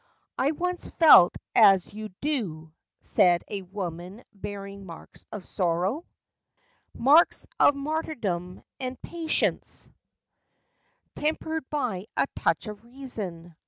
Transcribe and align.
""I 0.39 0.49
once 0.49 0.89
felt 0.89 1.35
as 1.53 1.93
you 1.93 2.09
do," 2.21 2.73
said 3.01 3.43
a 3.47 3.61
Woman 3.61 4.23
bearing 4.33 4.83
marks 4.83 5.27
of 5.31 5.45
sorrow— 5.45 6.05
Marks 6.95 7.45
of 7.59 7.75
martyrdom 7.75 8.63
and 8.79 8.99
patience, 9.03 9.91
Tempered 11.15 11.69
by 11.69 12.07
a 12.17 12.25
touch 12.35 12.65
of 12.65 12.83
reason. 12.83 13.55